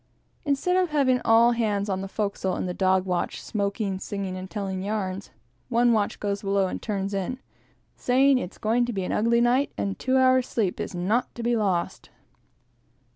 Instead 0.45 0.75
of 0.77 0.89
having 0.89 1.21
all 1.23 1.51
hands 1.51 1.87
on 1.87 2.01
the 2.01 2.07
forecastle 2.07 2.55
in 2.55 2.65
the 2.65 2.73
dog 2.73 3.05
watch, 3.05 3.39
smoking, 3.39 3.99
singing, 3.99 4.35
and 4.35 4.49
telling 4.49 4.81
yarns, 4.81 5.29
one 5.69 5.93
watch 5.93 6.19
goes 6.19 6.41
below 6.41 6.65
and 6.65 6.81
turns 6.81 7.13
in, 7.13 7.37
saying 7.95 8.37
that 8.37 8.41
it's 8.45 8.57
going 8.57 8.83
to 8.83 8.93
be 8.93 9.03
an 9.03 9.11
ugly 9.11 9.41
night, 9.41 9.71
and 9.77 9.99
two 9.99 10.17
hours' 10.17 10.47
sleep 10.47 10.79
is 10.79 10.95
not 10.95 11.35
to 11.35 11.43
be 11.43 11.55
lost. 11.55 12.09